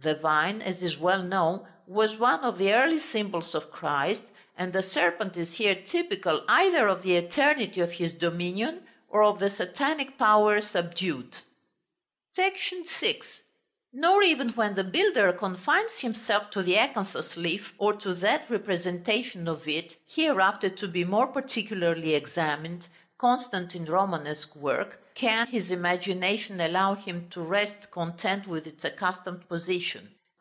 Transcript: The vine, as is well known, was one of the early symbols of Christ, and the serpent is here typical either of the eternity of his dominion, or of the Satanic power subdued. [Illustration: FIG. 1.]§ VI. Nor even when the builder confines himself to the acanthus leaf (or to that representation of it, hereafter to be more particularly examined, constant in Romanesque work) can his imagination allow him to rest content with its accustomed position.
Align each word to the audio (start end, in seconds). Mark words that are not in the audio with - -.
The 0.00 0.14
vine, 0.14 0.62
as 0.62 0.80
is 0.80 0.96
well 0.96 1.24
known, 1.24 1.66
was 1.88 2.20
one 2.20 2.38
of 2.44 2.56
the 2.56 2.72
early 2.72 3.00
symbols 3.00 3.52
of 3.52 3.72
Christ, 3.72 4.22
and 4.56 4.72
the 4.72 4.80
serpent 4.80 5.36
is 5.36 5.54
here 5.54 5.74
typical 5.74 6.44
either 6.46 6.86
of 6.86 7.02
the 7.02 7.16
eternity 7.16 7.80
of 7.80 7.90
his 7.90 8.14
dominion, 8.14 8.86
or 9.08 9.24
of 9.24 9.40
the 9.40 9.50
Satanic 9.50 10.16
power 10.16 10.60
subdued. 10.60 11.34
[Illustration: 12.36 12.84
FIG. 12.84 13.16
1.]§ 13.16 13.16
VI. 13.22 13.26
Nor 13.94 14.22
even 14.22 14.50
when 14.50 14.76
the 14.76 14.84
builder 14.84 15.32
confines 15.32 15.90
himself 15.98 16.48
to 16.52 16.62
the 16.62 16.76
acanthus 16.78 17.36
leaf 17.36 17.74
(or 17.76 17.92
to 17.94 18.14
that 18.14 18.48
representation 18.48 19.48
of 19.48 19.66
it, 19.66 19.96
hereafter 20.08 20.68
to 20.70 20.86
be 20.86 21.04
more 21.04 21.26
particularly 21.26 22.14
examined, 22.14 22.86
constant 23.18 23.74
in 23.74 23.84
Romanesque 23.84 24.54
work) 24.54 25.00
can 25.16 25.48
his 25.48 25.72
imagination 25.72 26.60
allow 26.60 26.94
him 26.94 27.28
to 27.30 27.40
rest 27.40 27.90
content 27.90 28.46
with 28.46 28.64
its 28.64 28.84
accustomed 28.84 29.48
position. 29.48 30.08